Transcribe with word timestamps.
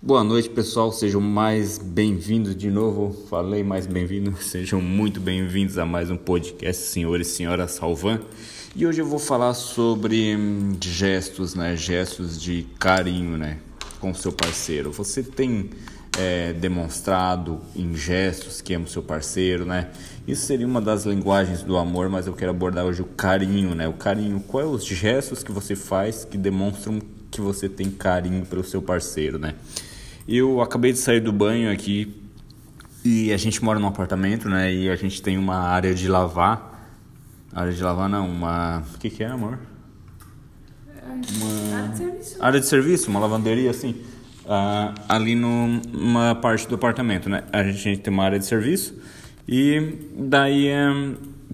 Boa 0.00 0.24
noite, 0.24 0.50
pessoal. 0.50 0.90
Sejam 0.90 1.20
mais 1.20 1.78
bem-vindos 1.78 2.56
de 2.56 2.68
novo. 2.68 3.16
Falei 3.28 3.62
mais 3.62 3.86
bem-vindos. 3.86 4.46
Sejam 4.50 4.80
muito 4.80 5.20
bem-vindos 5.20 5.78
a 5.78 5.86
mais 5.86 6.10
um 6.10 6.16
podcast, 6.16 6.82
senhores 6.82 7.28
e 7.28 7.30
senhoras 7.30 7.70
Salvan. 7.70 8.20
E 8.74 8.84
hoje 8.84 9.00
eu 9.00 9.06
vou 9.06 9.20
falar 9.20 9.54
sobre 9.54 10.36
hum, 10.36 10.76
gestos, 10.80 11.54
né? 11.54 11.76
Gestos 11.76 12.40
de 12.40 12.66
carinho, 12.78 13.38
né? 13.38 13.58
Com 14.02 14.10
o 14.10 14.14
seu 14.14 14.32
parceiro. 14.32 14.90
Você 14.90 15.22
tem 15.22 15.70
é, 16.18 16.52
demonstrado 16.52 17.60
em 17.74 17.94
gestos 17.94 18.60
que 18.60 18.74
ama 18.74 18.84
o 18.84 18.88
seu 18.88 19.00
parceiro, 19.00 19.64
né? 19.64 19.90
Isso 20.26 20.44
seria 20.44 20.66
uma 20.66 20.80
das 20.80 21.04
linguagens 21.06 21.62
do 21.62 21.76
amor, 21.76 22.08
mas 22.08 22.26
eu 22.26 22.32
quero 22.32 22.50
abordar 22.50 22.84
hoje 22.84 23.00
o 23.00 23.04
carinho, 23.04 23.76
né? 23.76 23.86
O 23.86 23.92
carinho. 23.92 24.40
Quais 24.40 24.68
os 24.68 24.84
gestos 24.84 25.44
que 25.44 25.52
você 25.52 25.76
faz 25.76 26.24
que 26.24 26.36
demonstram 26.36 27.00
que 27.30 27.40
você 27.40 27.68
tem 27.68 27.92
carinho 27.92 28.44
pelo 28.44 28.64
seu 28.64 28.82
parceiro, 28.82 29.38
né? 29.38 29.54
Eu 30.26 30.60
acabei 30.60 30.92
de 30.92 30.98
sair 30.98 31.20
do 31.20 31.32
banho 31.32 31.72
aqui 31.72 32.20
e 33.04 33.32
a 33.32 33.36
gente 33.36 33.62
mora 33.64 33.78
num 33.78 33.86
apartamento, 33.86 34.48
né? 34.48 34.74
E 34.74 34.90
a 34.90 34.96
gente 34.96 35.22
tem 35.22 35.38
uma 35.38 35.56
área 35.56 35.94
de 35.94 36.08
lavar. 36.08 36.90
Área 37.52 37.72
de 37.72 37.82
lavar 37.82 38.08
não, 38.08 38.28
uma. 38.28 38.82
O 38.94 38.98
que, 38.98 39.10
que 39.10 39.22
é, 39.22 39.28
amor? 39.28 39.58
Uma... 41.06 42.46
Área 42.46 42.60
de 42.60 42.66
serviço. 42.66 43.10
Uma 43.10 43.20
lavanderia 43.20 43.70
assim. 43.70 43.96
Uh, 44.44 44.92
ali 45.08 45.36
numa 45.36 46.34
parte 46.34 46.66
do 46.68 46.74
apartamento, 46.74 47.28
né? 47.28 47.44
A 47.52 47.62
gente, 47.62 48.00
tem 48.00 48.12
uma 48.12 48.24
área 48.24 48.38
de 48.38 48.44
serviço 48.44 48.98
e 49.46 49.98
daí 50.16 50.66
é, 50.66 50.88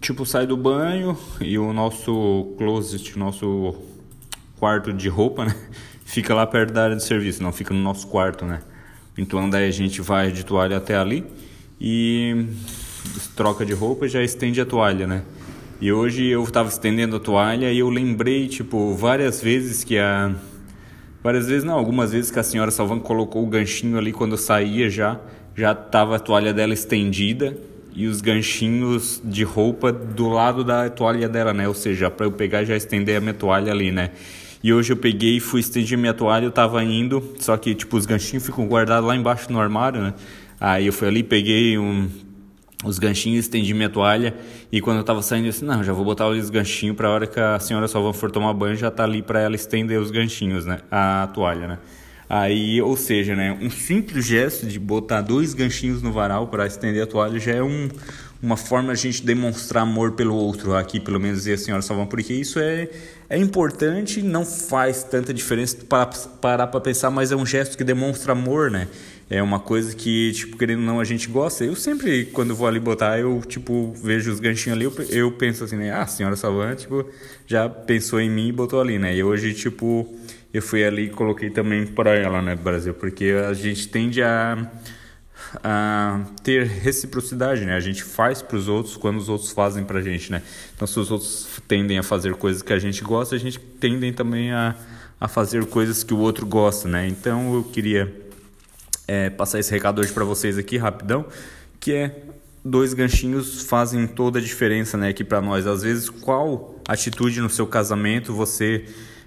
tipo 0.00 0.24
sai 0.24 0.46
do 0.46 0.56
banho 0.56 1.16
e 1.38 1.58
o 1.58 1.70
nosso 1.72 2.54
closet, 2.56 3.14
o 3.14 3.18
nosso 3.18 3.74
quarto 4.58 4.90
de 4.90 5.08
roupa, 5.08 5.44
né? 5.44 5.54
fica 6.04 6.34
lá 6.34 6.46
perto 6.46 6.72
da 6.72 6.84
área 6.84 6.96
de 6.96 7.04
serviço, 7.04 7.42
não 7.42 7.52
fica 7.52 7.74
no 7.74 7.80
nosso 7.80 8.06
quarto, 8.06 8.46
né? 8.46 8.60
Então 9.18 9.48
daí 9.50 9.68
a 9.68 9.70
gente 9.70 10.00
vai 10.00 10.32
de 10.32 10.44
toalha 10.44 10.78
até 10.78 10.96
ali 10.96 11.26
e 11.78 12.46
troca 13.36 13.66
de 13.66 13.74
roupa 13.74 14.06
e 14.06 14.08
já 14.08 14.22
estende 14.22 14.60
a 14.62 14.66
toalha, 14.66 15.06
né? 15.06 15.22
E 15.80 15.92
hoje 15.92 16.26
eu 16.26 16.42
estava 16.42 16.68
estendendo 16.68 17.16
a 17.16 17.20
toalha 17.20 17.70
e 17.70 17.78
eu 17.78 17.88
lembrei, 17.88 18.48
tipo, 18.48 18.94
várias 18.94 19.40
vezes 19.40 19.84
que 19.84 19.96
a 19.96 20.34
várias 21.22 21.46
vezes 21.46 21.62
não, 21.62 21.74
algumas 21.74 22.10
vezes 22.10 22.32
que 22.32 22.38
a 22.38 22.42
senhora 22.42 22.72
Salvan 22.72 22.98
colocou 22.98 23.44
o 23.44 23.46
ganchinho 23.46 23.96
ali 23.96 24.12
quando 24.12 24.32
eu 24.32 24.38
saía 24.38 24.90
já, 24.90 25.20
já 25.54 25.76
tava 25.76 26.16
a 26.16 26.18
toalha 26.18 26.52
dela 26.52 26.74
estendida 26.74 27.56
e 27.94 28.08
os 28.08 28.20
ganchinhos 28.20 29.22
de 29.24 29.44
roupa 29.44 29.92
do 29.92 30.28
lado 30.28 30.64
da 30.64 30.90
toalha 30.90 31.28
dela, 31.28 31.54
né? 31.54 31.68
Ou 31.68 31.74
seja, 31.74 32.10
para 32.10 32.26
eu 32.26 32.32
pegar 32.32 32.64
já 32.64 32.76
estender 32.76 33.16
a 33.16 33.20
minha 33.20 33.34
toalha 33.34 33.70
ali, 33.70 33.92
né? 33.92 34.10
E 34.64 34.72
hoje 34.72 34.92
eu 34.92 34.96
peguei 34.96 35.36
e 35.36 35.40
fui 35.40 35.60
estender 35.60 35.96
minha 35.96 36.14
toalha, 36.14 36.44
eu 36.44 36.50
tava 36.50 36.82
indo, 36.82 37.36
só 37.38 37.56
que 37.56 37.72
tipo 37.72 37.96
os 37.96 38.04
ganchinhos 38.04 38.44
ficam 38.44 38.66
guardados 38.66 39.06
lá 39.06 39.14
embaixo 39.14 39.52
no 39.52 39.60
armário, 39.60 40.02
né? 40.02 40.14
Aí 40.58 40.88
eu 40.88 40.92
fui 40.92 41.06
ali, 41.06 41.22
peguei 41.22 41.78
um, 41.78 42.08
os 42.84 42.98
ganchinhos, 42.98 43.46
estendi 43.46 43.74
minha 43.74 43.88
toalha 43.88 44.36
e 44.70 44.80
quando 44.80 44.98
eu 44.98 45.04
tava 45.04 45.20
saindo 45.20 45.46
eu 45.46 45.50
disse, 45.50 45.64
não, 45.64 45.82
já 45.82 45.92
vou 45.92 46.04
botar 46.04 46.28
os 46.28 46.48
ganchinhos 46.48 46.96
para 46.96 47.08
a 47.08 47.10
hora 47.10 47.26
que 47.26 47.40
a 47.40 47.58
senhora 47.58 47.88
só 47.88 48.12
for 48.12 48.30
tomar 48.30 48.52
banho, 48.54 48.76
já 48.76 48.90
tá 48.90 49.04
ali 49.04 49.20
para 49.20 49.40
ela 49.40 49.56
estender 49.56 50.00
os 50.00 50.10
ganchinhos, 50.10 50.64
né? 50.64 50.80
A 50.90 51.28
toalha, 51.34 51.66
né? 51.66 51.78
Aí, 52.30 52.80
ou 52.82 52.94
seja, 52.94 53.34
né, 53.34 53.56
um 53.58 53.70
simples 53.70 54.26
gesto 54.26 54.66
de 54.66 54.78
botar 54.78 55.22
dois 55.22 55.54
ganchinhos 55.54 56.02
no 56.02 56.12
varal 56.12 56.46
para 56.46 56.66
estender 56.66 57.02
a 57.02 57.06
toalha 57.06 57.40
já 57.40 57.52
é 57.52 57.62
um, 57.62 57.88
uma 58.42 58.56
forma 58.56 58.94
de 58.94 59.00
a 59.00 59.02
gente 59.10 59.24
demonstrar 59.24 59.82
amor 59.82 60.12
pelo 60.12 60.34
outro 60.34 60.74
aqui, 60.74 61.00
pelo 61.00 61.18
menos 61.18 61.46
e 61.46 61.52
a 61.52 61.58
senhora 61.58 61.82
Salvão, 61.82 62.06
porque 62.06 62.32
isso 62.32 62.60
é, 62.60 62.88
é 63.28 63.36
importante, 63.36 64.22
não 64.22 64.44
faz 64.44 65.02
tanta 65.02 65.34
diferença 65.34 65.76
para 65.88 66.06
parar 66.06 66.68
para 66.68 66.80
pensar, 66.80 67.10
mas 67.10 67.32
é 67.32 67.36
um 67.36 67.44
gesto 67.44 67.76
que 67.76 67.82
demonstra 67.82 68.32
amor, 68.32 68.70
né? 68.70 68.86
É 69.30 69.42
uma 69.42 69.60
coisa 69.60 69.94
que, 69.94 70.32
tipo, 70.32 70.56
querendo 70.56 70.78
ou 70.78 70.86
não, 70.86 71.00
a 71.00 71.04
gente 71.04 71.28
gosta. 71.28 71.62
Eu 71.62 71.76
sempre, 71.76 72.24
quando 72.26 72.54
vou 72.54 72.66
ali 72.66 72.80
botar, 72.80 73.18
eu, 73.18 73.42
tipo, 73.46 73.92
vejo 74.02 74.32
os 74.32 74.40
ganchinhos 74.40 74.78
ali, 74.78 74.86
eu, 74.86 74.92
eu 75.10 75.32
penso 75.32 75.64
assim, 75.64 75.76
né? 75.76 75.90
Ah, 75.90 76.02
a 76.02 76.06
senhora 76.06 76.34
Salvão, 76.34 76.74
tipo, 76.74 77.04
já 77.46 77.68
pensou 77.68 78.20
em 78.20 78.30
mim 78.30 78.48
e 78.48 78.52
botou 78.52 78.80
ali, 78.80 78.98
né? 78.98 79.14
E 79.14 79.22
hoje, 79.22 79.52
tipo, 79.52 80.08
eu 80.54 80.62
fui 80.62 80.82
ali 80.82 81.06
e 81.06 81.10
coloquei 81.10 81.50
também 81.50 81.86
para 81.86 82.14
ela, 82.14 82.40
né, 82.40 82.56
Brasil? 82.56 82.94
Porque 82.94 83.34
a 83.46 83.52
gente 83.52 83.88
tende 83.88 84.22
a 84.22 84.70
a 85.62 86.20
ter 86.42 86.66
reciprocidade, 86.66 87.64
né? 87.64 87.74
A 87.74 87.80
gente 87.80 88.02
faz 88.02 88.42
para 88.42 88.56
os 88.56 88.68
outros 88.68 88.96
quando 88.96 89.18
os 89.18 89.28
outros 89.28 89.50
fazem 89.50 89.84
para 89.84 89.98
a 89.98 90.02
gente, 90.02 90.30
né? 90.30 90.42
Então, 90.74 90.86
se 90.86 90.98
os 90.98 91.10
outros 91.10 91.48
tendem 91.66 91.98
a 91.98 92.02
fazer 92.02 92.34
coisas 92.34 92.62
que 92.62 92.72
a 92.72 92.78
gente 92.78 93.02
gosta, 93.02 93.34
a 93.34 93.38
gente 93.38 93.58
tendem 93.58 94.12
também 94.12 94.52
a, 94.52 94.74
a 95.20 95.28
fazer 95.28 95.66
coisas 95.66 96.02
que 96.04 96.14
o 96.14 96.18
outro 96.18 96.46
gosta, 96.46 96.88
né? 96.88 97.06
Então, 97.06 97.54
eu 97.54 97.64
queria 97.64 98.12
é, 99.06 99.30
passar 99.30 99.58
esse 99.58 99.70
recado 99.70 100.00
hoje 100.00 100.12
para 100.12 100.24
vocês 100.24 100.58
aqui 100.58 100.76
rapidão, 100.76 101.26
que 101.80 101.92
é 101.92 102.22
dois 102.64 102.92
ganchinhos 102.92 103.62
fazem 103.62 104.06
toda 104.06 104.38
a 104.38 104.42
diferença, 104.42 104.96
né? 104.96 105.08
Aqui 105.08 105.24
para 105.24 105.40
nós, 105.40 105.66
às 105.66 105.82
vezes, 105.82 106.10
qual 106.10 106.80
atitude 106.86 107.40
no 107.40 107.48
seu 107.48 107.66
casamento 107.66 108.34
você 108.34 108.84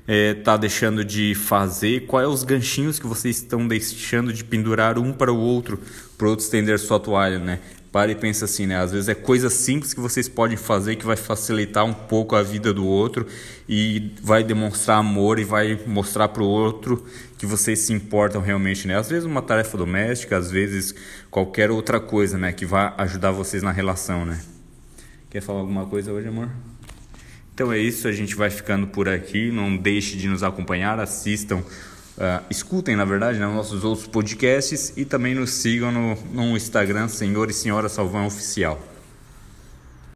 está 0.08 0.54
é, 0.54 0.58
deixando 0.58 1.06
de 1.06 1.36
fazer? 1.36 2.06
Quais 2.08 2.28
os 2.28 2.44
ganchinhos 2.44 3.00
que 3.00 3.08
vocês 3.08 3.38
estão 3.38 3.68
deixando 3.68 4.34
de 4.34 4.44
pendurar 4.44 4.98
um 4.98 5.14
para 5.14 5.32
o 5.32 5.38
outro, 5.38 5.80
para 6.18 6.28
o 6.28 6.30
outro 6.32 6.44
estender 6.44 6.78
sua 6.80 7.00
toalha, 7.00 7.40
né? 7.40 7.60
Pare 7.92 8.14
e 8.14 8.16
pensa 8.16 8.46
assim, 8.46 8.66
né? 8.66 8.78
Às 8.78 8.92
vezes 8.92 9.10
é 9.10 9.14
coisa 9.14 9.50
simples 9.50 9.94
que 9.94 10.00
vocês 10.00 10.30
podem 10.30 10.56
fazer 10.56 10.96
que 10.96 11.06
vai 11.06 11.18
facilitar 11.18 11.84
um 11.84 11.94
pouco 11.94 12.38
a 12.38 12.42
vida 12.42 12.74
do 12.74 12.86
outro 12.86 13.28
e 13.68 14.14
vai 14.24 14.46
demonstrar 14.46 15.00
amor 15.00 15.40
e 15.40 15.44
vai 15.44 15.78
mostrar 15.86 16.30
para 16.30 16.42
o 16.42 16.48
outro 16.48 17.06
que 17.38 17.46
vocês 17.46 17.80
se 17.80 17.92
importam 17.92 18.42
realmente, 18.42 18.88
né? 18.88 18.98
Às 18.98 19.10
vezes 19.10 19.26
uma 19.26 19.42
tarefa 19.42 19.78
doméstica, 19.78 20.38
às 20.38 20.50
vezes 20.50 20.96
qualquer 21.30 21.70
outra 21.70 22.00
coisa, 22.00 22.38
né? 22.38 22.54
Que 22.54 22.66
vai 22.66 22.94
ajudar 22.98 23.32
vocês 23.32 23.62
na 23.62 23.72
relação, 23.72 24.26
né? 24.26 24.40
Quer 25.30 25.42
falar 25.42 25.60
alguma 25.60 25.86
coisa 25.86 26.14
hoje, 26.14 26.30
amor? 26.30 26.50
Então 27.62 27.72
é 27.72 27.78
isso, 27.78 28.08
a 28.08 28.12
gente 28.12 28.34
vai 28.34 28.50
ficando 28.50 28.88
por 28.88 29.08
aqui. 29.08 29.52
Não 29.52 29.78
deixe 29.78 30.18
de 30.18 30.28
nos 30.28 30.42
acompanhar, 30.42 31.00
assistam, 31.00 31.58
uh, 31.58 32.44
escutem, 32.50 32.96
na 32.96 33.06
verdade, 33.06 33.38
né, 33.38 33.46
nossos 33.46 33.84
outros 33.84 34.08
podcasts 34.08 34.92
e 34.98 35.06
também 35.06 35.36
nos 35.36 35.52
sigam 35.52 35.92
no, 35.92 36.18
no 36.34 36.58
Instagram, 36.58 37.08
Senhor 37.08 37.52
e 37.52 37.54
Senhora 37.54 37.88
Salvão 37.88 38.26
Oficial. 38.26 38.82